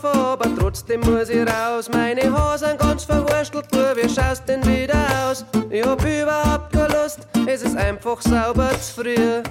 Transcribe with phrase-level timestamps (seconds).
[0.00, 1.88] schlafen, aber trotzdem muss ich raus.
[1.92, 2.22] Meine
[2.56, 5.44] sind ganz verwurstelt, du, wie schaust denn wieder aus?
[5.70, 9.42] Ich hab überhaupt keine Lust, es ist einfach sauber zu früh.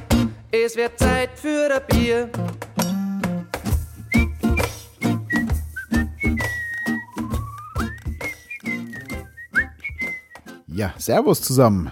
[0.52, 2.30] Es wird Zeit für ein Bier.
[10.68, 11.92] Ja, Servus zusammen.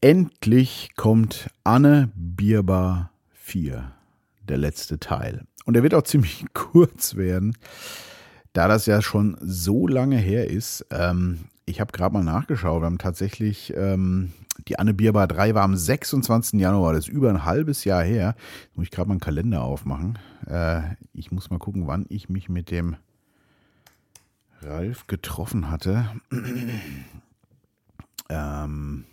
[0.00, 3.92] Endlich kommt Anne Bierbar 4,
[4.48, 5.44] der letzte Teil.
[5.64, 7.56] Und er wird auch ziemlich kurz werden,
[8.52, 10.86] da das ja schon so lange her ist.
[10.90, 12.80] Ähm, ich habe gerade mal nachgeschaut.
[12.80, 14.32] Wir haben tatsächlich, ähm,
[14.66, 16.58] die Anne Bierbar 3 war am 26.
[16.58, 18.34] Januar, das ist über ein halbes Jahr her.
[18.64, 20.18] Jetzt muss ich gerade mal einen Kalender aufmachen.
[20.46, 20.80] Äh,
[21.12, 22.96] ich muss mal gucken, wann ich mich mit dem
[24.62, 26.08] Ralf getroffen hatte.
[28.30, 29.04] ähm,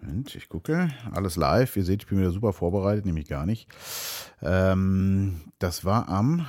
[0.00, 0.90] Moment, ich gucke.
[1.12, 1.76] Alles live.
[1.76, 3.68] Ihr seht, ich bin wieder super vorbereitet, nämlich gar nicht.
[4.42, 6.46] Ähm, das war am.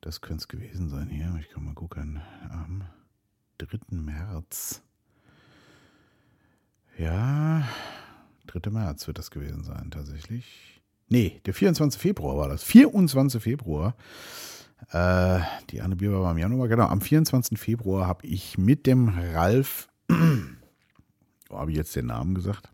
[0.00, 1.34] Das könnte es gewesen sein hier.
[1.40, 2.20] Ich kann mal gucken.
[2.50, 2.84] Am
[3.58, 3.78] 3.
[3.88, 4.82] März.
[6.98, 7.66] Ja,
[8.46, 8.70] 3.
[8.70, 10.82] März wird das gewesen sein, tatsächlich.
[11.08, 12.00] Nee, der 24.
[12.00, 12.62] Februar war das.
[12.64, 13.42] 24.
[13.42, 13.96] Februar.
[14.90, 16.68] Äh, die Anne Bier war im Januar.
[16.68, 17.58] Genau, am 24.
[17.58, 19.88] Februar habe ich mit dem Ralf
[21.50, 22.70] oh, habe ich jetzt den Namen gesagt?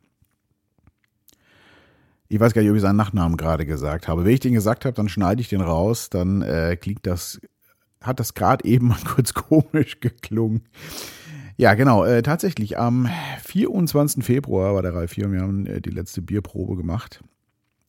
[2.28, 4.24] Ich weiß gar nicht, ob ich seinen Nachnamen gerade gesagt habe.
[4.24, 7.40] Wenn ich den gesagt habe, dann schneide ich den raus, dann äh, klingt das,
[8.00, 10.62] hat das gerade eben mal kurz komisch geklungen.
[11.56, 12.04] Ja, genau.
[12.04, 13.08] Äh, tatsächlich, am
[13.42, 14.24] 24.
[14.24, 17.22] Februar war der Ralf hier und wir haben äh, die letzte Bierprobe gemacht.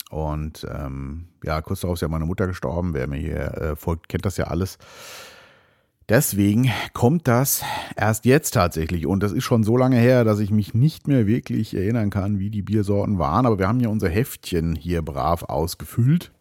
[0.09, 2.93] Und ähm, ja, kurz darauf ist ja meine Mutter gestorben.
[2.93, 4.77] Wer mir hier äh, folgt, kennt das ja alles.
[6.09, 7.63] Deswegen kommt das
[7.95, 9.05] erst jetzt tatsächlich.
[9.05, 12.39] Und das ist schon so lange her, dass ich mich nicht mehr wirklich erinnern kann,
[12.39, 13.45] wie die Biersorten waren.
[13.45, 16.31] Aber wir haben ja unser Heftchen hier brav ausgefüllt.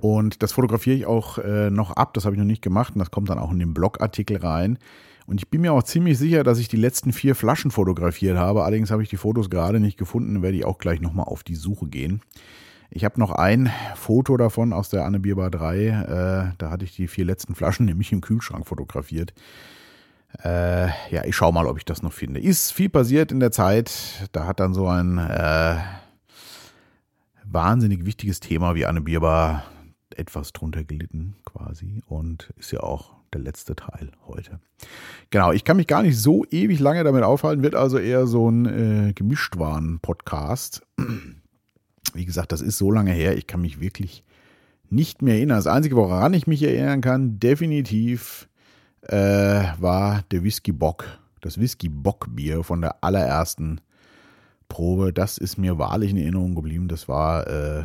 [0.00, 2.14] Und das fotografiere ich auch äh, noch ab.
[2.14, 2.94] Das habe ich noch nicht gemacht.
[2.94, 4.78] Und das kommt dann auch in den Blogartikel rein.
[5.26, 8.64] Und ich bin mir auch ziemlich sicher, dass ich die letzten vier Flaschen fotografiert habe.
[8.64, 10.42] Allerdings habe ich die Fotos gerade nicht gefunden.
[10.42, 12.20] Werde ich auch gleich nochmal auf die Suche gehen.
[12.96, 15.86] Ich habe noch ein Foto davon aus der Anne Bierbar 3.
[15.86, 19.34] Äh, da hatte ich die vier letzten Flaschen nämlich im Kühlschrank fotografiert.
[20.44, 22.38] Äh, ja, ich schaue mal, ob ich das noch finde.
[22.38, 24.28] Ist viel passiert in der Zeit.
[24.30, 25.76] Da hat dann so ein äh,
[27.44, 29.64] wahnsinnig wichtiges Thema wie Anne Bierbar
[30.14, 34.60] etwas drunter gelitten quasi und ist ja auch der letzte Teil heute.
[35.30, 38.48] Genau, ich kann mich gar nicht so ewig lange damit aufhalten, wird also eher so
[38.48, 38.66] ein
[39.08, 40.86] äh, Gemischtwaren-Podcast.
[42.14, 44.24] Wie gesagt, das ist so lange her, ich kann mich wirklich
[44.90, 45.58] nicht mehr erinnern.
[45.58, 48.48] Das Einzige, woran ich mich erinnern kann, definitiv
[49.02, 49.16] äh,
[49.78, 51.06] war der Whisky Bock.
[51.40, 53.80] Das Whisky Bock Bier von der allerersten
[54.68, 55.12] Probe.
[55.12, 56.88] Das ist mir wahrlich in Erinnerung geblieben.
[56.88, 57.84] Das war äh,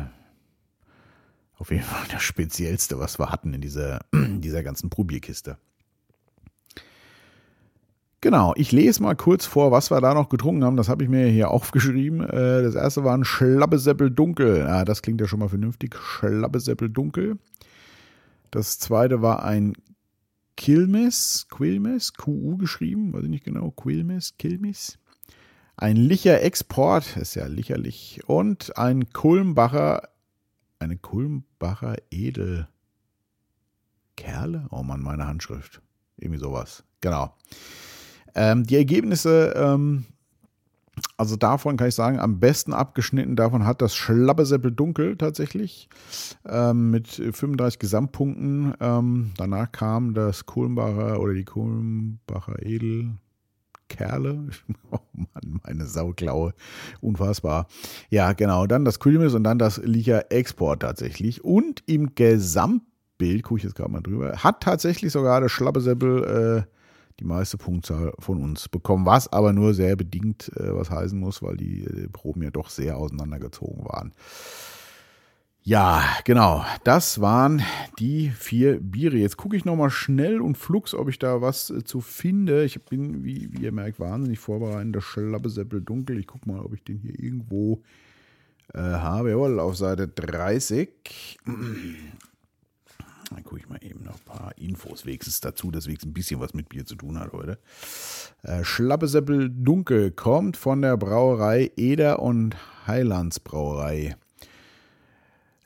[1.58, 5.58] auf jeden Fall das Speziellste, was wir hatten in dieser, dieser ganzen Probierkiste.
[8.22, 10.76] Genau, ich lese mal kurz vor, was wir da noch getrunken haben.
[10.76, 12.20] Das habe ich mir hier aufgeschrieben.
[12.28, 14.66] Äh, das erste war ein Schlabbeseppel dunkel.
[14.66, 15.96] Ah, das klingt ja schon mal vernünftig.
[15.96, 17.38] Schlabbeseppel dunkel.
[18.50, 19.74] Das zweite war ein
[20.56, 24.98] Quilmes, Quilmes, QU geschrieben, weiß ich nicht genau, Quilmes, Quilmes.
[25.76, 28.20] Ein Licher Export, ist ja licherlich.
[28.26, 30.10] Und ein Kulmbacher,
[30.78, 32.68] eine Kulmbacher Edel
[34.16, 34.66] Kerle?
[34.70, 35.80] Oh Mann, meine Handschrift.
[36.18, 36.84] Irgendwie sowas.
[37.00, 37.34] Genau.
[38.34, 40.04] Ähm, die Ergebnisse, ähm,
[41.16, 45.88] also davon kann ich sagen, am besten abgeschnitten davon hat das Schlabbeseppel Dunkel tatsächlich
[46.48, 48.74] ähm, mit 35 Gesamtpunkten.
[48.80, 53.12] Ähm, danach kam das Kohlenbacher oder die Kohlenbacher Edel.
[53.90, 54.48] Kerle.
[54.92, 56.52] Oh Mann, meine Sauklaue.
[57.00, 57.68] Unfassbar.
[58.08, 58.66] Ja, genau.
[58.66, 61.44] Dann das Quilmes und dann das Licher Export tatsächlich.
[61.44, 66.79] Und im Gesamtbild, gucke ich jetzt gerade mal drüber, hat tatsächlich sogar das Schlabbeseppel äh,
[67.20, 71.42] die meiste Punktzahl von uns bekommen, was aber nur sehr bedingt äh, was heißen muss,
[71.42, 74.12] weil die äh, Proben ja doch sehr auseinandergezogen waren.
[75.62, 76.64] Ja, genau.
[76.84, 77.62] Das waren
[77.98, 79.18] die vier Biere.
[79.18, 82.64] Jetzt gucke ich nochmal schnell und flugs, ob ich da was äh, zu finde.
[82.64, 84.94] Ich bin, wie, wie, ihr merkt, wahnsinnig vorbereitet.
[84.94, 86.18] Der Schlabbesäppel dunkel.
[86.18, 87.82] Ich gucke mal, ob ich den hier irgendwo
[88.72, 89.30] äh, habe.
[89.30, 91.38] Jawohl, auf Seite 30.
[91.44, 96.40] Dann gucke ich mal eben noch ein paar Infos wenigstens dazu, dass wenigstens ein bisschen
[96.40, 97.58] was mit Bier zu tun hat heute.
[98.42, 102.56] Äh, Schlappesäppel Dunkel kommt von der Brauerei Eder und
[102.86, 104.16] Heilands Brauerei.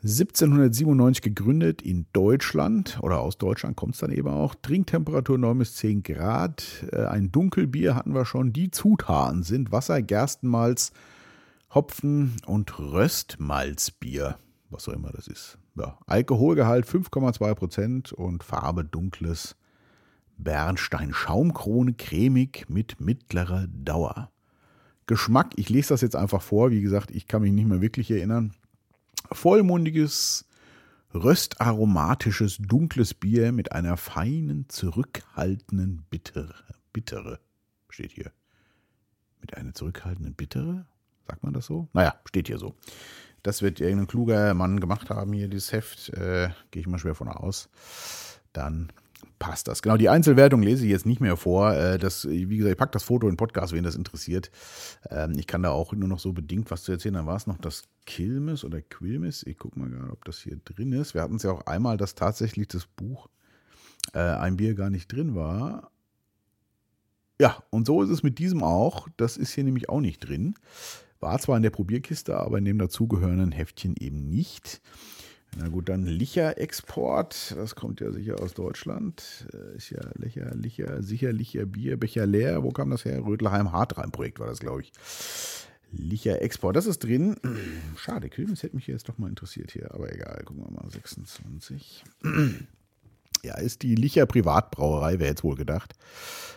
[0.03, 4.55] 1797 gegründet in Deutschland oder aus Deutschland kommt es dann eben auch.
[4.55, 6.85] Trinktemperatur 9 bis 10 Grad.
[6.93, 8.53] Äh, ein Dunkelbier hatten wir schon.
[8.53, 10.93] Die Zutaten sind Wasser, Gerstenmalz,
[11.75, 14.37] Hopfen und Röstmalzbier.
[14.70, 15.58] Was auch immer das ist.
[15.76, 19.56] Ja, Alkoholgehalt 5,2 Prozent und Farbe dunkles
[20.37, 21.12] Bernstein.
[21.12, 24.31] Schaumkrone cremig mit mittlerer Dauer.
[25.06, 26.70] Geschmack, ich lese das jetzt einfach vor.
[26.70, 28.55] Wie gesagt, ich kann mich nicht mehr wirklich erinnern.
[29.31, 30.46] Vollmundiges,
[31.12, 36.55] röstaromatisches, dunkles Bier mit einer feinen, zurückhaltenden Bittere.
[36.93, 37.40] Bittere
[37.88, 38.32] steht hier.
[39.40, 40.87] Mit einer zurückhaltenden Bittere?
[41.28, 41.88] Sagt man das so?
[41.93, 42.75] Naja, steht hier so.
[43.44, 46.08] Das wird irgendein kluger Mann gemacht haben, hier dieses Heft.
[46.08, 47.69] Äh, Gehe ich mal schwer von aus.
[48.55, 48.91] Dann
[49.38, 49.82] passt das.
[49.82, 51.75] Genau, die Einzelwertung lese ich jetzt nicht mehr vor.
[51.75, 54.50] Äh, das, wie gesagt, ich packe das Foto in den Podcast, wen das interessiert.
[55.11, 57.14] Ähm, ich kann da auch nur noch so bedingt was zu erzählen.
[57.14, 59.43] Dann war es noch das Kilmes oder Quilmes.
[59.43, 61.12] Ich gucke mal gerade, ob das hier drin ist.
[61.12, 63.29] Wir hatten es ja auch einmal, dass tatsächlich das Buch
[64.14, 65.90] äh, ein Bier gar nicht drin war.
[67.38, 69.08] Ja, und so ist es mit diesem auch.
[69.19, 70.55] Das ist hier nämlich auch nicht drin.
[71.25, 74.82] War zwar in der Probierkiste, aber in dem dazugehörenden Heftchen eben nicht.
[75.56, 77.55] Na gut, dann Licher-Export.
[77.56, 79.49] Das kommt ja sicher aus Deutschland.
[79.55, 82.62] Äh, ist ja Licher, Licher, sicher Licher Bier, Becher leer.
[82.62, 83.25] Wo kam das her?
[83.25, 84.93] Rödlerheim Hartrein-Projekt war das, glaube ich.
[85.93, 86.76] Licher-Export.
[86.76, 87.37] Das ist drin.
[87.97, 89.94] Schade, Quilmes hätte mich jetzt doch mal interessiert hier.
[89.94, 90.91] Aber egal, gucken wir mal.
[90.91, 92.05] 26.
[93.44, 95.93] Ja, ist die Licher Privatbrauerei, wer jetzt wohl gedacht.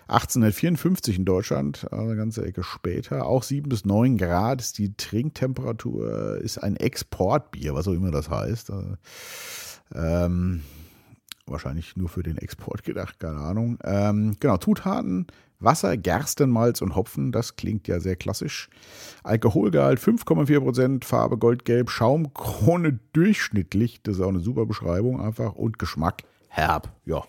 [0.07, 3.25] 1854 in Deutschland, also eine ganze Ecke später.
[3.25, 8.29] Auch 7 bis 9 Grad ist die Trinktemperatur, ist ein Exportbier, was auch immer das
[8.29, 8.71] heißt.
[9.93, 10.63] Ähm,
[11.45, 13.79] wahrscheinlich nur für den Export gedacht, keine Ahnung.
[13.83, 15.27] Ähm, genau, Zutaten,
[15.59, 18.69] Wasser, Gerstenmalz und Hopfen, das klingt ja sehr klassisch.
[19.23, 26.23] Alkoholgehalt 5,4%, Farbe goldgelb, Schaumkrone durchschnittlich, das ist auch eine super Beschreibung einfach, und Geschmack
[26.57, 26.91] herb.
[27.05, 27.23] Ja,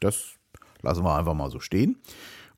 [0.00, 0.34] das
[0.82, 1.98] lassen wir einfach mal so stehen.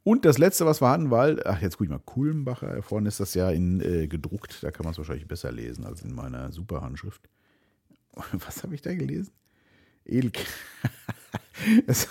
[0.04, 3.18] Und das letzte, was wir hatten, weil, ach, jetzt gucke ich mal, Kulmbacher, vorne ist
[3.18, 6.52] das ja in äh, gedruckt, da kann man es wahrscheinlich besser lesen als in meiner
[6.52, 7.28] super Handschrift.
[8.32, 9.32] Was habe ich da gelesen?
[10.04, 10.30] Edel.
[11.88, 12.06] es,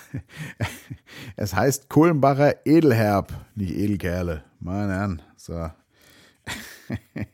[1.37, 4.43] es heißt Kulmbacher Edelherb, nicht Edelkerle.
[4.59, 5.71] Meine Herren, so.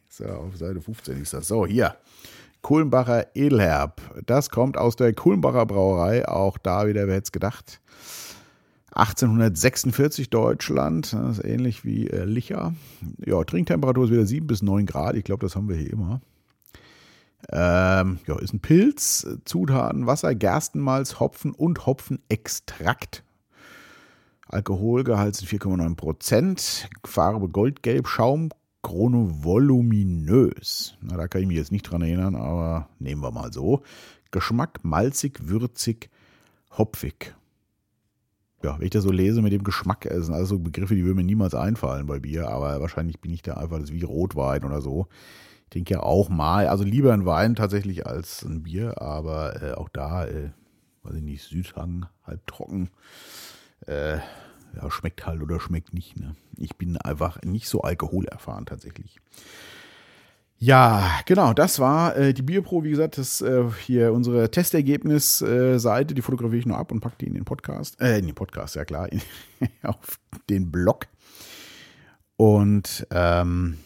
[0.09, 1.47] so, auf Seite 15 ist das.
[1.47, 1.97] So, hier.
[2.61, 4.01] Kulmbacher Edelherb.
[4.25, 6.27] Das kommt aus der Kulmbacher Brauerei.
[6.27, 7.81] Auch da wieder, wer hätte es gedacht.
[8.93, 12.73] 1846 Deutschland, das ist ähnlich wie äh, Licher.
[13.25, 15.15] Ja, Trinktemperatur ist wieder 7 bis 9 Grad.
[15.15, 16.21] Ich glaube, das haben wir hier immer.
[17.49, 23.23] Ähm, ja, ist ein Pilz, Zutaten, Wasser, Gerstenmalz, Hopfen und Hopfenextrakt.
[24.47, 26.89] Alkoholgehalt sind 4,9 Prozent.
[27.05, 28.49] Farbe goldgelb, Schaum,
[28.81, 30.98] chronovoluminös.
[31.01, 33.83] Na, da kann ich mich jetzt nicht dran erinnern, aber nehmen wir mal so.
[34.31, 36.10] Geschmack malzig, würzig,
[36.78, 37.36] hopfig.
[38.63, 41.18] Ja, wenn ich das so lese mit dem Geschmack, das sind also Begriffe, die würden
[41.18, 44.81] mir niemals einfallen bei Bier, aber wahrscheinlich bin ich da einfach das wie Rotwein oder
[44.81, 45.07] so.
[45.63, 49.72] Ich denke ja auch mal, also lieber ein Wein tatsächlich als ein Bier, aber äh,
[49.74, 50.51] auch da, äh,
[51.04, 52.89] weiß ich nicht, Südhang, halb trocken.
[53.88, 54.19] Äh,
[54.75, 56.19] ja, schmeckt halt oder schmeckt nicht.
[56.19, 56.35] Ne?
[56.57, 59.19] Ich bin einfach nicht so alkoholerfahren tatsächlich.
[60.63, 62.83] Ja, genau, das war äh, die Bierpro.
[62.83, 66.13] Wie gesagt, das äh, hier unsere Testergebnis-Seite.
[66.13, 68.00] die fotografiere ich nur ab und packe die in den Podcast.
[68.00, 69.21] Äh, in den Podcast, ja klar, in,
[69.81, 70.19] auf
[70.51, 71.07] den Blog.
[72.37, 73.80] Und ähm,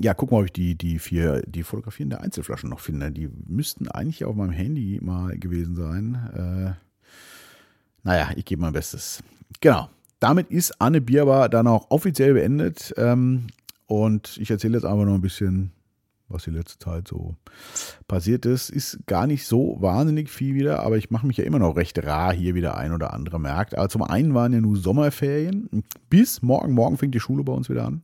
[0.00, 3.10] ja, guck mal, ob ich die, die vier, die Fotografien der Einzelflaschen noch finde.
[3.10, 6.14] Die müssten eigentlich auf meinem Handy mal gewesen sein.
[6.34, 6.84] Äh,
[8.04, 9.22] naja, ich gebe mein Bestes.
[9.60, 9.88] Genau.
[10.20, 12.94] Damit ist Anne Bierbar dann auch offiziell beendet.
[12.96, 13.48] Ähm,
[13.86, 15.72] und ich erzähle jetzt einfach noch ein bisschen,
[16.28, 17.36] was die letzte Zeit so
[18.08, 18.70] passiert ist.
[18.70, 22.02] Ist gar nicht so wahnsinnig viel wieder, aber ich mache mich ja immer noch recht
[22.04, 23.76] rar hier wieder ein oder andere merkt.
[23.76, 25.68] Aber zum einen waren ja nur Sommerferien.
[26.08, 28.02] Bis morgen, morgen fängt die Schule bei uns wieder an.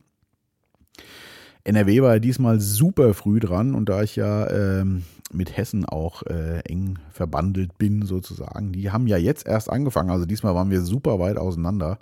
[1.63, 6.23] NRW war ja diesmal super früh dran und da ich ja ähm, mit Hessen auch
[6.23, 10.09] äh, eng verbandelt bin sozusagen, die haben ja jetzt erst angefangen.
[10.09, 11.99] Also diesmal waren wir super weit auseinander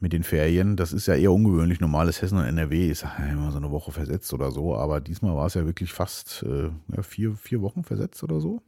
[0.00, 0.76] mit den Ferien.
[0.76, 1.80] Das ist ja eher ungewöhnlich.
[1.80, 5.46] Normales Hessen und NRW ist immer so eine Woche versetzt oder so, aber diesmal war
[5.46, 8.60] es ja wirklich fast äh, vier, vier Wochen versetzt oder so.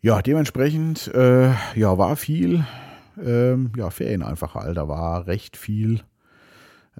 [0.00, 2.64] Ja, dementsprechend, äh, ja, war viel,
[3.22, 4.76] ähm, ja, Ferien einfach halt.
[4.76, 6.00] Da war recht viel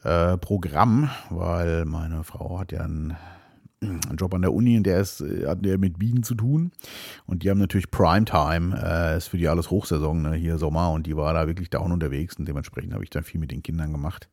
[0.02, 3.16] äh, Programm, weil meine Frau hat ja einen,
[3.82, 6.72] einen Job an der Uni und der ist, äh, hat der mit Bienen zu tun.
[7.26, 11.06] Und die haben natürlich Primetime, äh, ist für die alles Hochsaison, ne, hier Sommer, und
[11.06, 13.92] die war da wirklich down unterwegs und dementsprechend habe ich dann viel mit den Kindern
[13.92, 14.28] gemacht.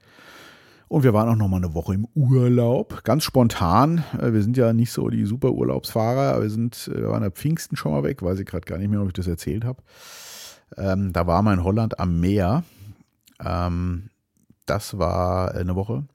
[0.88, 4.03] Und wir waren auch noch mal eine Woche im Urlaub, ganz spontan.
[4.19, 7.75] Äh, wir sind ja nicht so die super Urlaubsfahrer, wir sind, wir waren ab Pfingsten
[7.75, 9.81] schon mal weg, weiß ich gerade gar nicht mehr, ob ich das erzählt habe.
[10.77, 12.63] Ähm, da waren wir in Holland am Meer.
[13.43, 14.09] Ähm,
[14.65, 16.05] das war eine Woche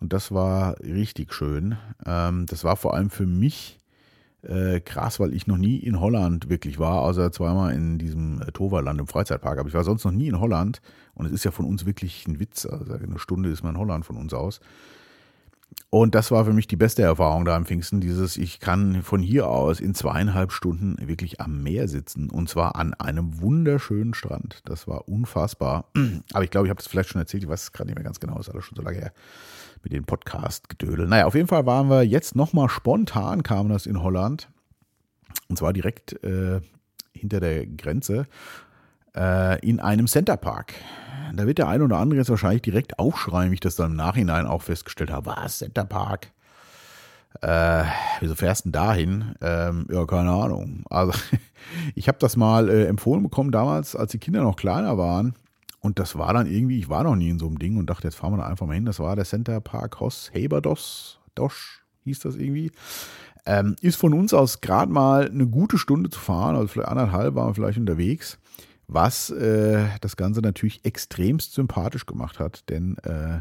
[0.00, 1.76] und das war richtig schön.
[2.04, 3.78] Ähm, das war vor allem für mich
[4.42, 8.52] äh, krass, weil ich noch nie in Holland wirklich war, außer zweimal in diesem äh,
[8.52, 9.58] Toverland im Freizeitpark.
[9.58, 10.80] Aber ich war sonst noch nie in Holland
[11.14, 12.66] und es ist ja von uns wirklich ein Witz.
[12.66, 14.60] Also eine Stunde ist man in Holland von uns aus.
[15.88, 19.22] Und das war für mich die beste Erfahrung da am Pfingsten, dieses, ich kann von
[19.22, 24.62] hier aus in zweieinhalb Stunden wirklich am Meer sitzen und zwar an einem wunderschönen Strand.
[24.64, 25.90] Das war unfassbar.
[26.32, 28.04] Aber ich glaube, ich habe das vielleicht schon erzählt, ich weiß es gerade nicht mehr
[28.04, 29.12] ganz genau, ist alles schon so lange her
[29.84, 31.06] mit dem Podcast-Gedödel.
[31.06, 34.48] Naja, auf jeden Fall waren wir jetzt nochmal spontan, kam das in Holland.
[35.48, 36.60] Und zwar direkt äh,
[37.12, 38.26] hinter der Grenze
[39.14, 40.74] äh, in einem Centerpark.
[41.34, 43.96] Da wird der eine oder andere jetzt wahrscheinlich direkt aufschreien, wie ich das dann im
[43.96, 45.34] Nachhinein auch festgestellt habe.
[45.36, 46.28] Was, Centerpark?
[47.42, 47.84] Äh,
[48.20, 49.34] wieso fährst du denn dahin?
[49.40, 50.84] Ähm, ja, keine Ahnung.
[50.88, 51.12] Also,
[51.94, 55.34] ich habe das mal äh, empfohlen bekommen damals, als die Kinder noch kleiner waren.
[55.80, 58.08] Und das war dann irgendwie, ich war noch nie in so einem Ding und dachte,
[58.08, 58.86] jetzt fahren wir da einfach mal hin.
[58.86, 62.72] Das war der Center Park Hoss Haberdos, Dosch hieß das irgendwie.
[63.44, 67.34] Ähm, ist von uns aus gerade mal eine gute Stunde zu fahren, also vielleicht anderthalb
[67.36, 68.38] waren wir vielleicht unterwegs,
[68.88, 73.40] was äh, das Ganze natürlich extremst sympathisch gemacht hat, denn äh,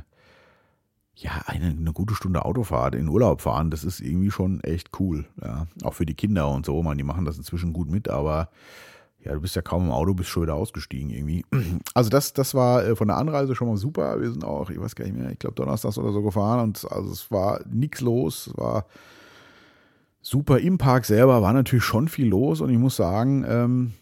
[1.17, 5.25] ja, eine, eine gute Stunde Autofahrt in Urlaub fahren, das ist irgendwie schon echt cool.
[5.41, 5.67] Ja.
[5.83, 8.49] Auch für die Kinder und so, man, die machen das inzwischen gut mit, aber
[9.23, 11.45] ja, du bist ja kaum im Auto, bist schon wieder ausgestiegen irgendwie.
[11.93, 14.19] Also das, das war äh, von der Anreise schon mal super.
[14.19, 16.85] Wir sind auch, ich weiß gar nicht mehr, ich glaube Donnerstags oder so gefahren und
[16.91, 18.47] also es war nichts los.
[18.47, 18.85] Es war
[20.21, 20.59] super.
[20.59, 23.93] Im Park selber war natürlich schon viel los und ich muss sagen, ähm,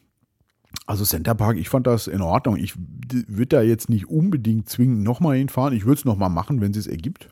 [0.86, 2.58] also Center Park, ich fand das in Ordnung.
[2.58, 5.76] Ich würde da jetzt nicht unbedingt zwingend nochmal hinfahren.
[5.76, 7.30] Ich würde es nochmal machen, wenn es ergibt.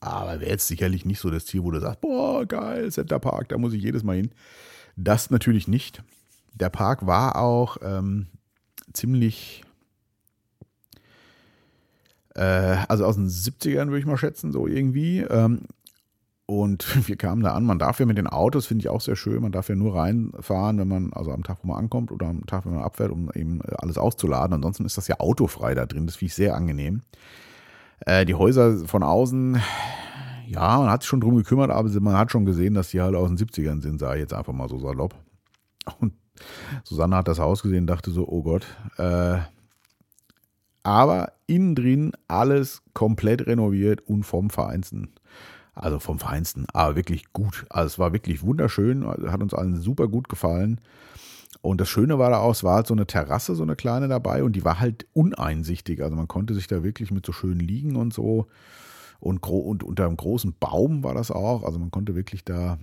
[0.00, 3.50] Aber wäre jetzt sicherlich nicht so das Ziel, wo du sagst, boah, geil, Center Park,
[3.50, 4.30] da muss ich jedes Mal hin.
[4.96, 6.02] Das natürlich nicht
[6.54, 8.26] der Park war auch ähm,
[8.92, 9.64] ziemlich,
[12.34, 12.40] äh,
[12.88, 15.20] also aus den 70ern würde ich mal schätzen, so irgendwie.
[15.20, 15.62] Ähm,
[16.50, 17.64] und wir kamen da an.
[17.64, 19.94] Man darf ja mit den Autos, finde ich auch sehr schön, man darf ja nur
[19.94, 23.12] reinfahren, wenn man, also am Tag, wo man ankommt oder am Tag, wenn man abfährt,
[23.12, 24.54] um eben äh, alles auszuladen.
[24.54, 26.06] Ansonsten ist das ja autofrei da drin.
[26.06, 27.02] Das finde ich sehr angenehm.
[28.00, 29.60] Äh, die Häuser von außen,
[30.48, 33.14] ja, man hat sich schon drum gekümmert, aber man hat schon gesehen, dass die halt
[33.14, 35.14] aus den 70ern sind, sage ich jetzt einfach mal so salopp.
[36.00, 36.14] Und
[36.82, 38.66] Susanne hat das Haus gesehen, dachte so, oh Gott.
[38.96, 39.38] Äh,
[40.82, 45.12] aber innen drin alles komplett renoviert und vom Feinsten.
[45.74, 47.66] Also vom Feinsten, aber wirklich gut.
[47.70, 50.80] Also es war wirklich wunderschön, hat uns allen super gut gefallen.
[51.62, 54.08] Und das Schöne war da auch, es war halt so eine Terrasse, so eine kleine
[54.08, 56.02] dabei und die war halt uneinsichtig.
[56.02, 58.46] Also man konnte sich da wirklich mit so schön liegen und so.
[59.20, 61.62] Und, und unter einem großen Baum war das auch.
[61.62, 62.78] Also man konnte wirklich da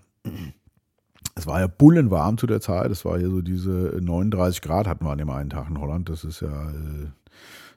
[1.38, 2.91] es war ja bullenwarm zu der Zeit.
[2.91, 6.10] Es war hier so diese 39 Grad hatten wir an dem einen Tag in Holland.
[6.10, 7.08] Das ist ja, äh,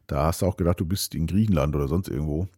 [0.06, 2.48] da hast du auch gedacht, du bist in Griechenland oder sonst irgendwo.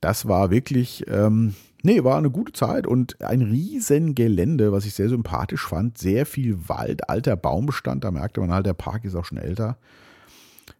[0.00, 4.94] Das war wirklich, ähm, nee, war eine gute Zeit und ein riesen Gelände, was ich
[4.94, 5.98] sehr sympathisch fand.
[5.98, 8.04] Sehr viel Wald, alter Baumbestand.
[8.04, 9.78] Da merkte man halt, der Park ist auch schon älter.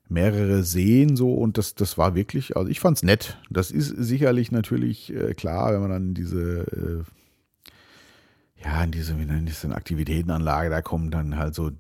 [0.09, 3.38] Mehrere Seen so und das, das war wirklich, also ich fand's nett.
[3.49, 7.11] Das ist sicherlich natürlich äh, klar, wenn man dann diese äh,
[8.64, 11.71] ja, in diese, wie nennt diese Aktivitätenanlage, da kommen dann halt so,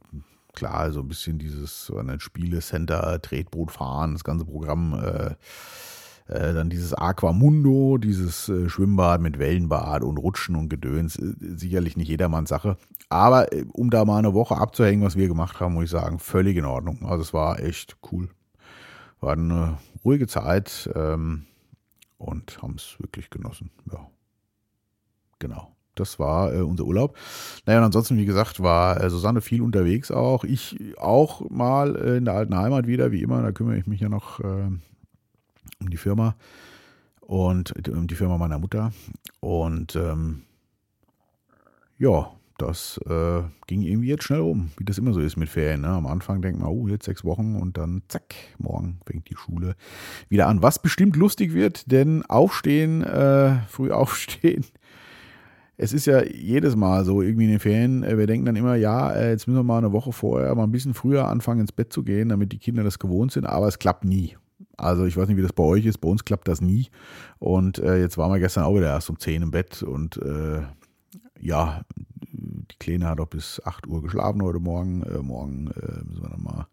[0.54, 5.34] klar, so ein bisschen dieses so ein Spielecenter, Tretboot fahren, das ganze Programm, äh,
[6.30, 11.96] äh, dann dieses Aquamundo, dieses äh, Schwimmbad mit Wellenbad und Rutschen und Gedöns, äh, sicherlich
[11.96, 12.76] nicht jedermanns Sache.
[13.08, 16.18] Aber äh, um da mal eine Woche abzuhängen, was wir gemacht haben, muss ich sagen,
[16.18, 17.04] völlig in Ordnung.
[17.04, 18.28] Also es war echt cool.
[19.20, 21.46] War eine ruhige Zeit ähm,
[22.16, 23.70] und haben es wirklich genossen.
[23.92, 24.06] Ja,
[25.38, 25.74] genau.
[25.96, 27.16] Das war äh, unser Urlaub.
[27.66, 30.44] Naja, und ansonsten, wie gesagt, war äh, Susanne viel unterwegs auch.
[30.44, 33.42] Ich auch mal äh, in der alten Heimat wieder, wie immer.
[33.42, 34.80] Da kümmere ich mich ja noch ähm,
[35.80, 36.36] um die Firma
[37.20, 38.92] und um die Firma meiner Mutter.
[39.40, 40.42] Und ähm,
[41.98, 45.80] ja, das äh, ging irgendwie jetzt schnell um, wie das immer so ist mit Ferien.
[45.80, 45.88] Ne?
[45.88, 49.76] Am Anfang denkt man, oh, jetzt sechs Wochen und dann zack, morgen fängt die Schule
[50.28, 50.62] wieder an.
[50.62, 54.64] Was bestimmt lustig wird, denn aufstehen, äh, früh aufstehen,
[55.76, 58.74] es ist ja jedes Mal so irgendwie in den Ferien, äh, wir denken dann immer,
[58.74, 61.72] ja, äh, jetzt müssen wir mal eine Woche vorher mal ein bisschen früher anfangen ins
[61.72, 64.36] Bett zu gehen, damit die Kinder das gewohnt sind, aber es klappt nie.
[64.80, 66.88] Also ich weiß nicht, wie das bei euch ist, bei uns klappt das nie.
[67.38, 70.62] Und äh, jetzt waren wir gestern auch wieder erst um 10 im Bett und äh,
[71.38, 71.82] ja,
[72.32, 75.02] die Kleine hat auch bis 8 Uhr geschlafen heute Morgen.
[75.02, 76.66] Äh, morgen äh, müssen wir dann mal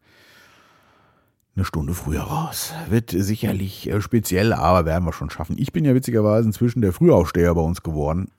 [1.55, 2.73] eine Stunde früher raus.
[2.89, 5.55] Wird sicherlich speziell, aber werden wir schon schaffen.
[5.57, 8.29] Ich bin ja witzigerweise inzwischen der Frühaufsteher bei uns geworden.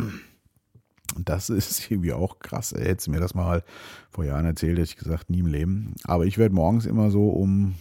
[1.16, 2.72] Das ist irgendwie auch krass.
[2.72, 3.64] Hättest du mir das mal
[4.10, 5.94] vor Jahren erzählt, hätte ich gesagt, nie im Leben.
[6.04, 7.74] Aber ich werde morgens immer so um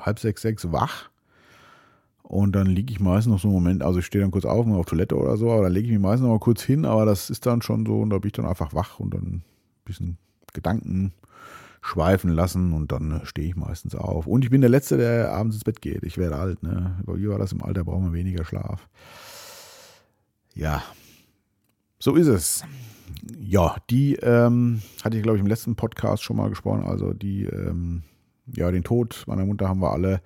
[0.00, 1.10] halb sechs, sechs wach
[2.22, 4.66] Und dann liege ich meistens noch so einen Moment, also ich stehe dann kurz auf,
[4.66, 7.04] auf Toilette oder so, aber dann lege ich mich meistens noch mal kurz hin, aber
[7.04, 9.42] das ist dann schon so, und da bin ich dann einfach wach und dann ein
[9.84, 10.18] bisschen
[10.52, 11.12] Gedanken
[11.80, 14.26] schweifen lassen und dann stehe ich meistens auf.
[14.26, 16.02] Und ich bin der Letzte, der abends ins Bett geht.
[16.02, 16.96] Ich werde alt, ne?
[17.06, 17.84] Wie war das im Alter?
[17.84, 18.88] Braucht man weniger Schlaf.
[20.54, 20.82] Ja,
[21.98, 22.64] so ist es.
[23.40, 26.84] Ja, die ähm, hatte ich, glaube ich, im letzten Podcast schon mal gesprochen.
[26.84, 28.02] Also die, ähm,
[28.54, 30.20] ja, den Tod meiner Mutter haben wir alle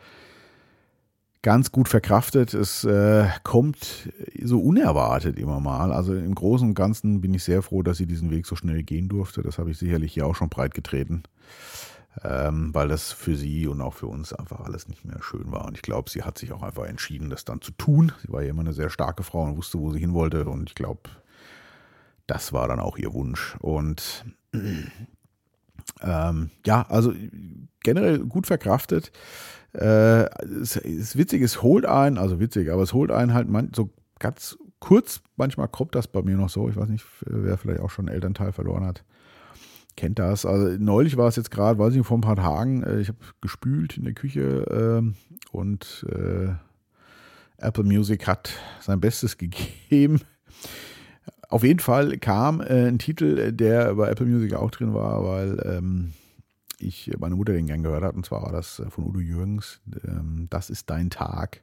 [1.43, 2.55] ganz gut verkraftet.
[2.55, 4.11] Es äh, kommt
[4.43, 5.93] so unerwartet immer mal.
[5.93, 8.83] Also im Großen und Ganzen bin ich sehr froh, dass sie diesen Weg so schnell
[8.85, 9.43] gehen durfte.
[9.43, 11.25] Das habe ich sicherlich hier auch schon breit getreten,
[12.23, 15.67] ähm, weil das für sie und auch für uns einfach alles nicht mehr schön war.
[15.67, 18.12] Und ich glaube, sie hat sich auch einfach entschieden, das dann zu tun.
[18.23, 20.45] Sie war ja immer eine sehr starke Frau und wusste, wo sie hin wollte.
[20.45, 21.11] Und ich glaube,
[22.29, 23.57] das war dann auch ihr Wunsch.
[23.59, 24.25] Und
[26.01, 27.12] ähm, ja, also
[27.83, 29.12] generell gut verkraftet.
[29.73, 30.25] Äh,
[30.61, 33.91] es ist witzig, es holt einen, also witzig, aber es holt einen halt man, so
[34.19, 37.91] ganz kurz, manchmal kommt das bei mir noch so, ich weiß nicht, wer vielleicht auch
[37.91, 39.05] schon einen Elternteil verloren hat,
[39.97, 40.45] kennt das.
[40.45, 43.09] Also neulich war es jetzt gerade, weiß ich nicht, vor ein paar Tagen, äh, ich
[43.09, 46.49] habe gespült in der Küche äh, und äh,
[47.59, 50.21] Apple Music hat sein Bestes gegeben.
[51.52, 55.62] Auf jeden Fall kam äh, ein Titel, der bei Apple Music auch drin war, weil
[55.66, 56.14] ähm,
[56.78, 58.16] ich meine Mutter den gern gehört habe.
[58.16, 59.78] Und zwar war das äh, von Udo Jürgens.
[60.02, 61.61] Ähm, das ist dein Tag.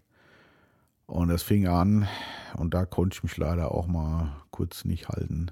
[1.08, 2.08] Und das fing an
[2.55, 5.48] und da konnte ich mich leider auch mal kurz nicht halten.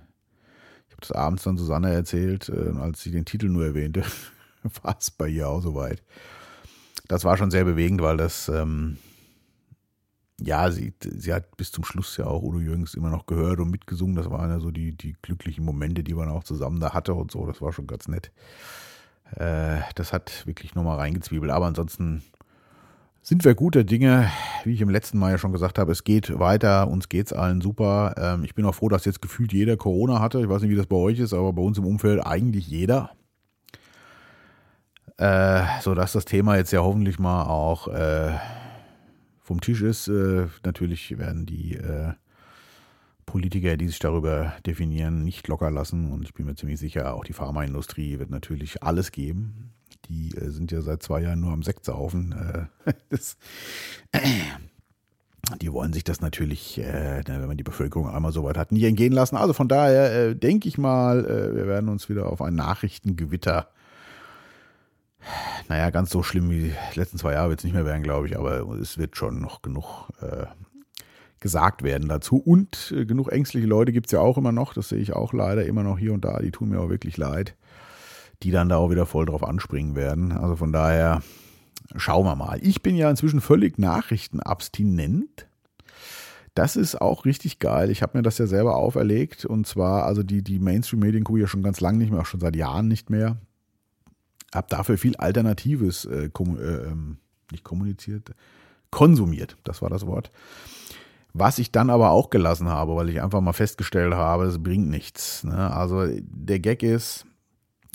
[0.87, 4.03] Ich habe das abends dann Susanne erzählt, äh, als sie den Titel nur erwähnte,
[4.83, 6.03] war es bei ihr auch soweit.
[7.07, 8.97] Das war schon sehr bewegend, weil das, ähm,
[10.39, 13.71] ja, sie, sie hat bis zum Schluss ja auch Udo Jürgens immer noch gehört und
[13.71, 14.15] mitgesungen.
[14.15, 17.31] Das waren ja so die, die glücklichen Momente, die man auch zusammen da hatte und
[17.31, 17.45] so.
[17.45, 18.31] Das war schon ganz nett.
[19.35, 21.51] Äh, das hat wirklich nochmal reingezwiebelt.
[21.51, 22.21] Aber ansonsten
[23.23, 24.29] sind wir guter Dinge.
[24.63, 27.33] Wie ich im letzten Mal ja schon gesagt habe, es geht weiter, uns geht es
[27.33, 28.13] allen super.
[28.17, 30.39] Ähm, ich bin auch froh, dass jetzt gefühlt jeder Corona hatte.
[30.39, 33.09] Ich weiß nicht, wie das bei euch ist, aber bei uns im Umfeld eigentlich jeder.
[35.17, 38.35] Äh, sodass das Thema jetzt ja hoffentlich mal auch äh,
[39.47, 40.09] vom Tisch ist.
[40.09, 42.11] Äh, natürlich werden die äh,
[43.25, 46.11] Politiker, die sich darüber definieren, nicht locker lassen.
[46.11, 49.71] Und ich bin mir ziemlich sicher, auch die Pharmaindustrie wird natürlich alles geben.
[50.09, 52.35] Die äh, sind ja seit zwei Jahren nur am Sektsaufen.
[53.09, 53.37] Das,
[55.61, 59.13] die wollen sich das natürlich, wenn man die Bevölkerung einmal so weit hat, nie entgehen
[59.13, 59.37] lassen.
[59.37, 63.69] Also von daher denke ich mal, wir werden uns wieder auf ein Nachrichtengewitter
[65.67, 68.27] naja, ganz so schlimm wie die letzten zwei Jahre wird es nicht mehr werden, glaube
[68.27, 70.45] ich, aber es wird schon noch genug äh,
[71.39, 72.37] gesagt werden dazu.
[72.37, 75.33] Und äh, genug ängstliche Leute gibt es ja auch immer noch, das sehe ich auch
[75.33, 77.55] leider immer noch hier und da, die tun mir auch wirklich leid,
[78.43, 80.31] die dann da auch wieder voll drauf anspringen werden.
[80.31, 81.21] Also von daher
[81.95, 82.59] schauen wir mal.
[82.61, 85.47] Ich bin ja inzwischen völlig nachrichtenabstinent.
[86.53, 87.91] Das ist auch richtig geil.
[87.91, 89.45] Ich habe mir das ja selber auferlegt.
[89.45, 92.25] Und zwar, also die, die Mainstream-Medien gucke ich ja schon ganz lange nicht mehr, auch
[92.25, 93.37] schon seit Jahren nicht mehr.
[94.53, 97.17] Hab dafür viel Alternatives äh, kom äh, ähm,
[97.51, 98.31] nicht kommuniziert,
[98.91, 99.57] konsumiert.
[99.63, 100.31] Das war das Wort.
[101.33, 104.89] Was ich dann aber auch gelassen habe, weil ich einfach mal festgestellt habe, es bringt
[104.89, 105.43] nichts.
[105.43, 105.71] Ne?
[105.71, 107.25] Also der Gag ist,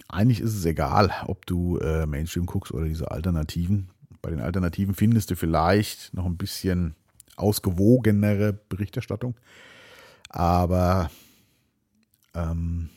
[0.09, 3.89] eigentlich ist es egal, ob du äh, Mainstream guckst oder diese Alternativen.
[4.21, 6.95] Bei den Alternativen findest du vielleicht noch ein bisschen
[7.37, 9.35] ausgewogenere Berichterstattung.
[10.29, 11.11] Aber
[12.35, 12.91] ähm,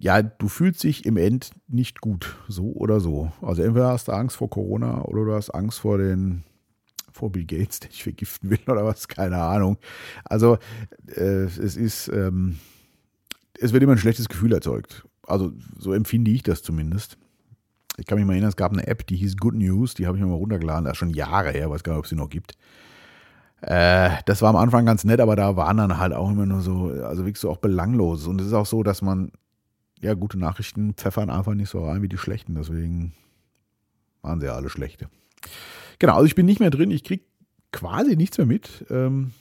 [0.00, 3.32] ja, du fühlst dich im End nicht gut, so oder so.
[3.42, 6.42] Also entweder hast du Angst vor Corona oder du hast Angst vor den
[7.12, 9.76] vor Bill Gates, der dich vergiften will oder was, keine Ahnung.
[10.24, 10.56] Also
[11.06, 12.58] äh, es ist, ähm,
[13.58, 15.06] es wird immer ein schlechtes Gefühl erzeugt.
[15.26, 17.18] Also so empfinde ich das zumindest.
[17.98, 20.16] Ich kann mich mal erinnern, es gab eine App, die hieß Good News, die habe
[20.16, 22.16] ich mir mal runtergeladen, das ist schon Jahre her, weiß gar nicht, ob es sie
[22.16, 22.54] noch gibt.
[23.60, 26.62] Äh, das war am Anfang ganz nett, aber da waren dann halt auch immer nur
[26.62, 28.26] so, also wirklich so auch belanglos.
[28.26, 29.32] Und es ist auch so, dass man,
[30.00, 33.12] ja, gute Nachrichten pfeffern einfach nicht so rein wie die schlechten, deswegen
[34.22, 35.08] waren sie ja alle schlechte.
[35.98, 37.24] Genau, also ich bin nicht mehr drin, ich kriege
[37.72, 38.84] quasi nichts mehr mit.
[38.90, 39.32] Ähm,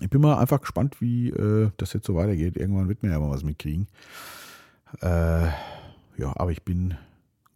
[0.00, 2.56] ich bin mal einfach gespannt, wie äh, das jetzt so weitergeht.
[2.56, 3.88] Irgendwann wird mir ja mal was mitkriegen.
[5.00, 5.46] Äh,
[6.16, 6.94] ja, aber ich bin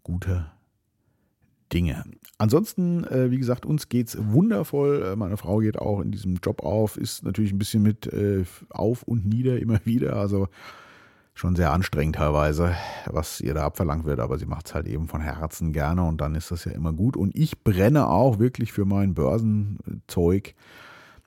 [0.03, 0.53] guter
[1.73, 2.05] Dinge.
[2.39, 5.03] Ansonsten, äh, wie gesagt, uns geht es wundervoll.
[5.03, 8.45] Äh, meine Frau geht auch in diesem Job auf, ist natürlich ein bisschen mit äh,
[8.71, 10.17] auf und nieder immer wieder.
[10.17, 10.49] Also
[11.35, 12.75] schon sehr anstrengend teilweise,
[13.07, 16.21] was ihr da abverlangt wird, aber sie macht es halt eben von Herzen gerne und
[16.21, 17.17] dann ist das ja immer gut.
[17.17, 20.55] Und ich brenne auch wirklich für mein Börsenzeug.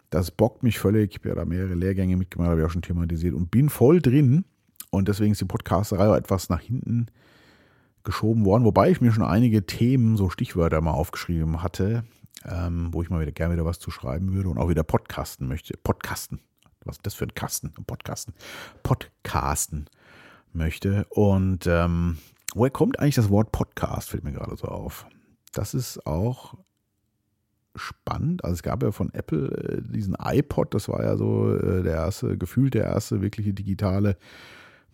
[0.10, 1.12] Das bockt mich völlig.
[1.12, 4.02] Ich habe ja da mehrere Lehrgänge mitgemacht, habe ich auch schon thematisiert und bin voll
[4.02, 4.46] drin.
[4.89, 7.08] Und deswegen ist die Podcasterei auch etwas nach hinten
[8.06, 12.06] geschoben worden, wobei ich mir schon einige Themen, so Stichwörter mal aufgeschrieben hatte.
[12.46, 15.48] ähm, wo ich mal wieder gerne wieder was zu schreiben würde und auch wieder podcasten
[15.48, 15.76] möchte.
[15.84, 16.39] Podcasten.
[16.86, 17.74] Was ist das für ein Kasten?
[17.86, 18.34] Podcasten.
[18.84, 19.89] Podcasten
[20.54, 21.06] möchte.
[21.10, 22.18] Und ähm,
[22.54, 24.10] woher kommt eigentlich das Wort Podcast?
[24.10, 25.06] Fällt mir gerade so auf.
[25.54, 26.56] Das ist auch
[27.76, 28.44] spannend.
[28.44, 31.94] Also es gab ja von Apple äh, diesen iPod, das war ja so äh, der
[31.94, 34.18] erste, gefühlt der erste wirkliche digitale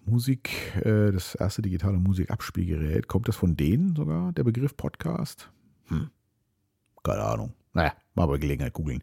[0.06, 0.52] Musik,
[0.84, 3.08] äh, das erste digitale Musikabspielgerät.
[3.08, 5.50] Kommt das von denen sogar, der Begriff Podcast?
[5.86, 6.10] Hm.
[7.04, 7.54] Keine Ahnung.
[7.74, 9.02] Naja, mal bei Gelegenheit googeln.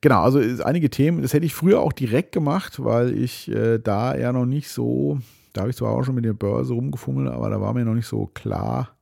[0.00, 4.14] Genau, also einige Themen, das hätte ich früher auch direkt gemacht, weil ich äh, da
[4.14, 5.20] eher noch nicht so,
[5.52, 7.94] da habe ich zwar auch schon mit der Börse rumgefummelt, aber da war mir noch
[7.94, 8.96] nicht so klar,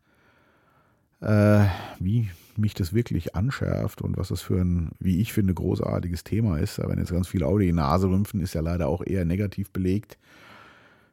[1.21, 1.65] äh,
[1.99, 6.59] wie mich das wirklich anschärft und was das für ein, wie ich finde, großartiges Thema
[6.59, 6.79] ist.
[6.79, 10.19] Werden jetzt ganz viele Audi die Nase rümpfen, ist ja leider auch eher negativ belegt.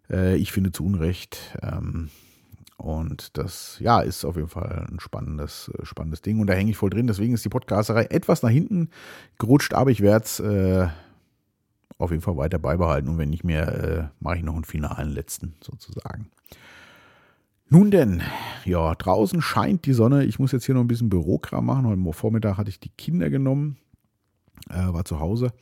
[0.09, 1.57] Äh, ich finde zu Unrecht.
[1.61, 2.09] Ähm,
[2.77, 6.39] und das, ja, ist auf jeden Fall ein spannendes, äh, spannendes Ding.
[6.39, 7.07] Und da hänge ich voll drin.
[7.07, 8.89] Deswegen ist die Podcasterei etwas nach hinten
[9.37, 10.87] gerutscht, aber ich werde es äh,
[11.97, 13.09] auf jeden Fall weiter beibehalten.
[13.09, 16.29] Und wenn nicht mehr, äh, mache ich noch einen finalen letzten sozusagen.
[17.69, 18.21] Nun denn,
[18.65, 20.25] ja, draußen scheint die Sonne.
[20.25, 21.87] Ich muss jetzt hier noch ein bisschen Bürokram machen.
[21.87, 23.77] Heute Vormittag hatte ich die Kinder genommen,
[24.69, 25.53] äh, war zu Hause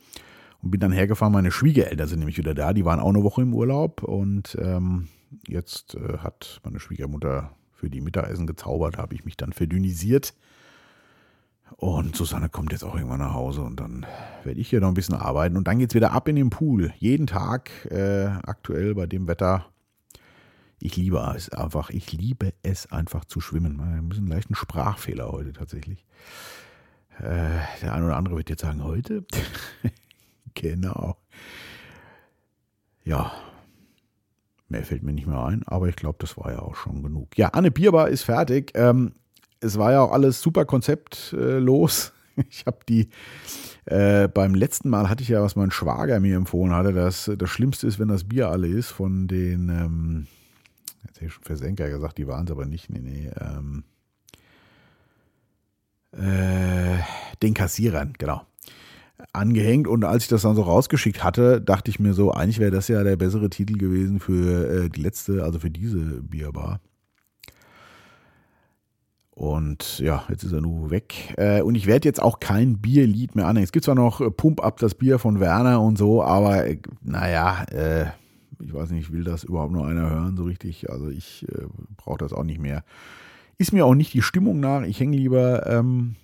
[0.60, 1.32] und bin dann hergefahren.
[1.32, 2.72] Meine Schwiegereltern sind nämlich wieder da.
[2.72, 5.08] Die waren auch eine Woche im Urlaub und ähm,
[5.48, 8.98] jetzt äh, hat meine Schwiegermutter für die Mittagessen gezaubert.
[8.98, 10.34] habe ich mich dann verdünnisiert.
[11.76, 14.06] Und Susanne kommt jetzt auch irgendwann nach Hause und dann
[14.44, 15.56] werde ich hier noch ein bisschen arbeiten.
[15.56, 16.92] Und dann geht es wieder ab in den Pool.
[16.98, 19.66] Jeden Tag, äh, aktuell bei dem Wetter,
[20.78, 23.80] ich liebe es einfach, ich liebe es einfach zu schwimmen.
[23.80, 26.04] Ein bisschen leichten Sprachfehler heute tatsächlich.
[27.18, 29.24] Äh, der eine oder andere wird jetzt sagen, heute?
[30.54, 31.16] genau.
[33.04, 33.32] Ja,
[34.68, 37.36] mehr fällt mir nicht mehr ein, aber ich glaube, das war ja auch schon genug.
[37.36, 38.72] Ja, Anne Bierbar ist fertig.
[38.74, 39.14] Ähm,
[39.62, 42.12] es war ja auch alles super konzeptlos.
[42.48, 43.10] Ich habe die
[43.84, 47.50] äh, beim letzten Mal hatte ich ja, was mein Schwager mir empfohlen hatte, dass das
[47.50, 50.26] Schlimmste ist, wenn das Bier alle ist von den ähm,
[51.04, 52.90] Jetzt hätte ich schon Versenker gesagt, die waren es aber nicht.
[52.90, 53.30] Nee, nee.
[53.40, 53.84] Ähm,
[56.12, 56.98] äh,
[57.42, 58.42] den Kassierern, genau.
[59.32, 62.72] Angehängt und als ich das dann so rausgeschickt hatte, dachte ich mir so, eigentlich wäre
[62.72, 66.80] das ja der bessere Titel gewesen für äh, die letzte, also für diese Bierbar.
[69.34, 71.34] Und ja, jetzt ist er nur weg.
[71.38, 73.64] Äh, und ich werde jetzt auch kein Bierlied mehr anhängen.
[73.64, 76.78] Es gibt zwar noch äh, Pump Up das Bier von Werner und so, aber äh,
[77.00, 78.06] naja, äh,
[78.60, 80.90] ich weiß nicht, will das überhaupt nur einer hören, so richtig.
[80.90, 81.64] Also ich äh,
[81.96, 82.84] brauche das auch nicht mehr.
[83.58, 84.82] Ist mir auch nicht die Stimmung nach.
[84.82, 86.16] Ich hänge lieber ähm,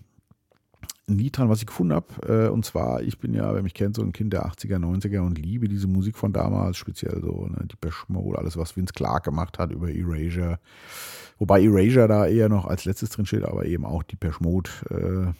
[1.16, 2.06] Lied dran, was ich gefunden habe.
[2.26, 5.20] Äh, und zwar, ich bin ja, wer mich kennt, so ein Kind der 80er, 90er
[5.20, 9.24] und liebe diese Musik von damals, speziell so ne, die Mode, alles, was Vince Clark
[9.24, 10.58] gemacht hat über Erasure.
[11.38, 15.32] Wobei Erasure da eher noch als letztes drin steht, aber eben auch die Mode, äh,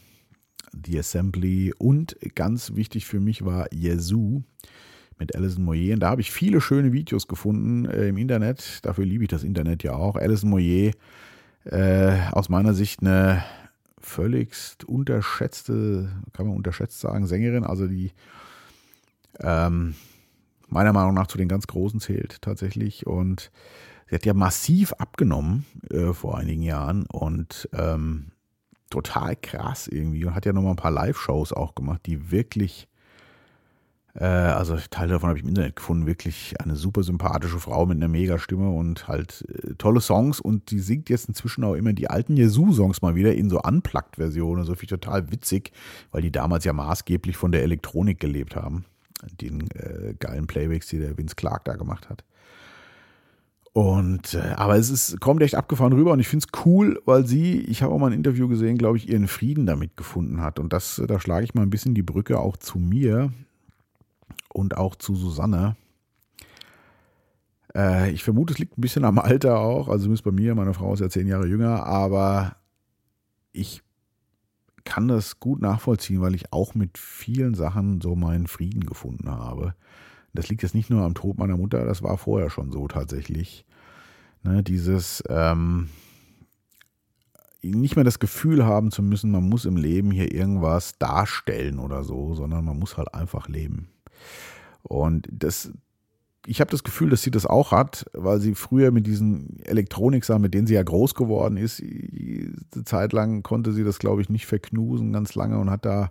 [0.85, 4.43] The Assembly und ganz wichtig für mich war Yazoo
[5.19, 5.95] mit Alison Moyer.
[5.95, 8.81] Und da habe ich viele schöne Videos gefunden äh, im Internet.
[8.83, 10.17] Dafür liebe ich das Internet ja auch.
[10.17, 10.93] Alison Moyer,
[11.65, 13.43] äh, aus meiner Sicht eine
[14.01, 17.65] völligst unterschätzte, kann man unterschätzt sagen, Sängerin.
[17.65, 18.13] Also die
[19.41, 19.95] ähm,
[20.69, 23.07] meiner Meinung nach zu den ganz Großen zählt tatsächlich.
[23.07, 23.51] Und
[24.09, 28.33] sie hat ja massiv abgenommen äh, vor einigen Jahren und ähm,
[28.91, 32.89] total krass irgendwie und hat ja nochmal ein paar Live-Shows auch gemacht, die wirklich
[34.15, 36.07] also Teile davon habe ich im Internet gefunden.
[36.07, 40.41] Wirklich eine super sympathische Frau mit einer mega Stimme und halt äh, tolle Songs.
[40.41, 44.65] Und die singt jetzt inzwischen auch immer die alten Yesu-Songs mal wieder in so Unplugged-Versionen.
[44.65, 45.73] So viel total witzig,
[46.11, 48.85] weil die damals ja maßgeblich von der Elektronik gelebt haben.
[49.41, 52.25] Den äh, geilen Playbacks, die der Vince Clark da gemacht hat.
[53.73, 57.27] Und äh, aber es ist kommt echt abgefahren rüber und ich finde es cool, weil
[57.27, 60.59] sie, ich habe auch mal ein Interview gesehen, glaube ich, ihren Frieden damit gefunden hat
[60.59, 63.31] und das da schlage ich mal ein bisschen die Brücke auch zu mir
[64.49, 65.77] und auch zu Susanne.
[67.75, 69.89] Äh, ich vermute, es liegt ein bisschen am Alter auch.
[69.89, 72.57] Also zumindest bei mir, meine Frau ist ja zehn Jahre jünger, aber
[73.53, 73.83] ich
[74.85, 79.75] kann das gut nachvollziehen, weil ich auch mit vielen Sachen so meinen Frieden gefunden habe.
[80.33, 83.67] Das liegt jetzt nicht nur am Tod meiner Mutter, das war vorher schon so tatsächlich.
[84.45, 85.89] Ne, dieses ähm,
[87.61, 92.05] nicht mehr das Gefühl haben zu müssen, man muss im Leben hier irgendwas darstellen oder
[92.05, 93.89] so, sondern man muss halt einfach leben.
[94.83, 95.73] Und das,
[96.47, 100.43] ich habe das Gefühl, dass sie das auch hat, weil sie früher mit diesen Elektroniksachen,
[100.43, 104.29] mit denen sie ja groß geworden ist, eine Zeit lang konnte sie das, glaube ich,
[104.29, 106.11] nicht verknusen, ganz lange und hat da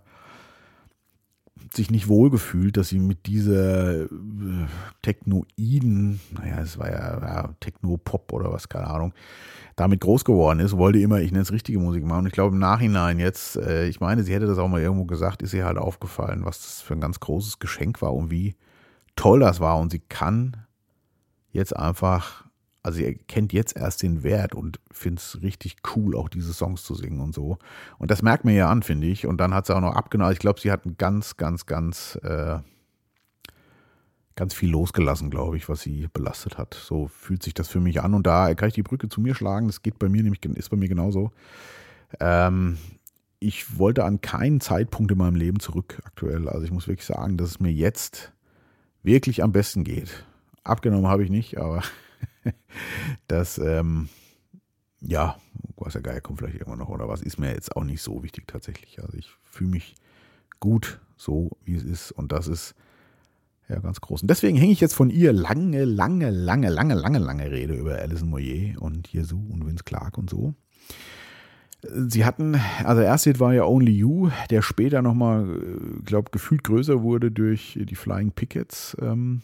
[1.74, 4.08] sich nicht wohlgefühlt, dass sie mit dieser äh,
[5.02, 9.12] Technoiden, naja, es war ja, ja Techno-Pop oder was, keine Ahnung,
[9.76, 12.20] damit groß geworden ist, wollte immer, ich nenne es richtige Musik machen.
[12.20, 15.04] Und ich glaube im Nachhinein jetzt, äh, ich meine, sie hätte das auch mal irgendwo
[15.04, 18.56] gesagt, ist ihr halt aufgefallen, was das für ein ganz großes Geschenk war und wie
[19.14, 19.78] toll das war.
[19.78, 20.56] Und sie kann
[21.52, 22.47] jetzt einfach,
[22.88, 26.84] also sie erkennt jetzt erst den Wert und findet es richtig cool, auch diese Songs
[26.84, 27.58] zu singen und so.
[27.98, 29.26] Und das merkt man ja an, finde ich.
[29.26, 30.32] Und dann hat sie auch noch abgenommen.
[30.32, 32.60] Ich glaube, sie hat ganz, ganz, ganz äh,
[34.36, 36.72] ganz viel losgelassen, glaube ich, was sie belastet hat.
[36.72, 39.34] So fühlt sich das für mich an und da kann ich die Brücke zu mir
[39.34, 39.66] schlagen.
[39.66, 41.30] Das geht bei mir nämlich, ist bei mir genauso.
[42.20, 42.78] Ähm,
[43.38, 46.48] ich wollte an keinen Zeitpunkt in meinem Leben zurück aktuell.
[46.48, 48.32] Also ich muss wirklich sagen, dass es mir jetzt
[49.02, 50.24] wirklich am besten geht.
[50.64, 51.82] Abgenommen habe ich nicht, aber
[53.28, 54.08] das, ähm,
[55.00, 55.36] ja,
[55.76, 58.22] was ja geil, kommt vielleicht irgendwann noch oder was, ist mir jetzt auch nicht so
[58.22, 59.00] wichtig tatsächlich.
[59.02, 59.94] Also ich fühle mich
[60.60, 62.74] gut so, wie es ist und das ist
[63.68, 64.22] ja, ganz groß.
[64.22, 67.98] Und deswegen hänge ich jetzt von ihr lange, lange, lange, lange, lange, lange Rede über
[67.98, 70.54] Alison Moyer und Jesu und Vince Clark und so.
[71.82, 75.60] Sie hatten, also Hit war ja Only You, der später nochmal,
[76.04, 78.96] glaube gefühlt größer wurde durch die Flying Pickets.
[79.00, 79.42] Ähm,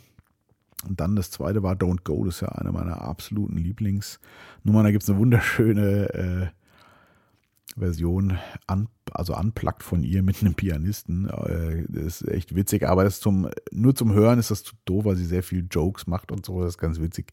[0.88, 4.84] und dann das zweite war Don't Go, das ist ja eine meiner absoluten Lieblingsnummern.
[4.84, 6.46] Da gibt es eine wunderschöne äh,
[7.76, 8.38] Version,
[8.70, 11.28] un, also unplugged von ihr mit einem Pianisten.
[11.28, 15.04] Äh, das ist echt witzig, aber das zum, nur zum Hören ist das zu doof,
[15.04, 17.32] weil sie sehr viel Jokes macht und so, das ist ganz witzig.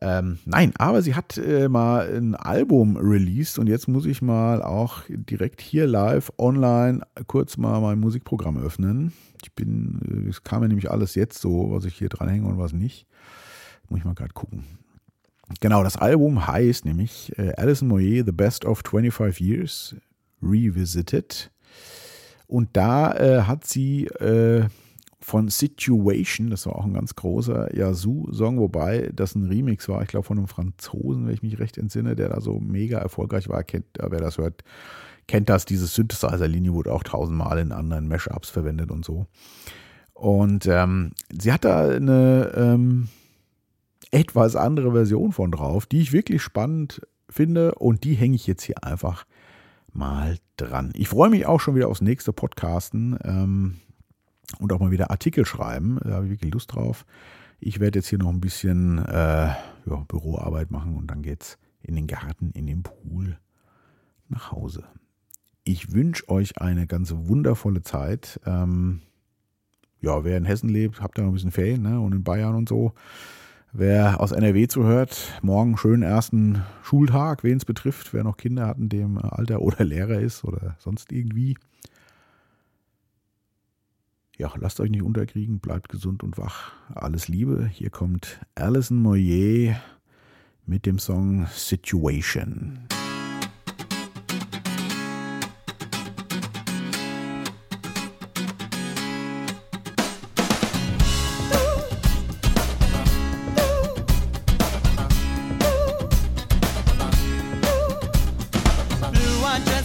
[0.00, 4.62] Ähm, nein, aber sie hat äh, mal ein Album released und jetzt muss ich mal
[4.62, 9.12] auch direkt hier live online kurz mal mein Musikprogramm öffnen.
[9.42, 12.58] Ich bin, äh, es kam mir nämlich alles jetzt so, was ich hier dranhänge und
[12.58, 13.06] was nicht.
[13.88, 14.64] Muss ich mal gerade gucken.
[15.58, 19.96] Genau, das Album heißt nämlich äh, Alison Moyer, The Best of 25 Years,
[20.42, 21.50] Revisited.
[22.46, 24.66] Und da äh, hat sie äh,
[25.20, 30.08] von Situation, das war auch ein ganz großer Yazoo-Song, wobei das ein Remix war, ich
[30.08, 33.62] glaube von einem Franzosen, wenn ich mich recht entsinne, der da so mega erfolgreich war.
[33.62, 34.64] Kennt, wer das hört,
[35.28, 35.66] kennt das.
[35.66, 39.26] Diese Synthesizer-Linie wurde auch tausendmal in anderen Mashups verwendet und so.
[40.14, 43.08] Und ähm, sie hat da eine ähm,
[44.10, 48.62] etwas andere Version von drauf, die ich wirklich spannend finde und die hänge ich jetzt
[48.62, 49.24] hier einfach
[49.92, 50.92] mal dran.
[50.94, 53.76] Ich freue mich auch schon wieder aufs nächste Podcasten ähm,
[54.58, 55.98] und auch mal wieder Artikel schreiben.
[56.02, 57.04] Da habe ich wirklich Lust drauf.
[57.60, 59.48] Ich werde jetzt hier noch ein bisschen äh,
[59.86, 63.38] ja, Büroarbeit machen und dann geht's in den Garten, in den Pool
[64.28, 64.84] nach Hause.
[65.64, 68.40] Ich wünsche euch eine ganz wundervolle Zeit.
[68.46, 69.02] Ähm,
[70.00, 72.00] ja, wer in Hessen lebt, habt ihr noch ein bisschen Ferien ne?
[72.00, 72.94] und in Bayern und so.
[73.72, 78.78] Wer aus NRW zuhört, morgen schönen ersten Schultag, wen es betrifft, wer noch Kinder hat
[78.78, 81.56] in dem Alter oder Lehrer ist oder sonst irgendwie.
[84.36, 86.72] Ja, lasst euch nicht unterkriegen, bleibt gesund und wach.
[86.92, 87.68] Alles Liebe.
[87.72, 89.76] Hier kommt Alison Moyer
[90.66, 92.88] mit dem Song Situation.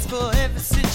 [0.07, 0.94] For every situation.